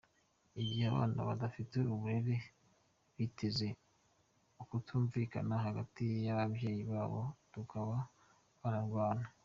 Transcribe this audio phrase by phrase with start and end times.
[0.61, 2.35] Igihe abana badafite uburere
[3.17, 3.67] biteza
[4.63, 7.21] ukutumvikana hagati y’ababyeyi babo
[7.53, 7.97] bakaba
[8.61, 9.27] banarwana.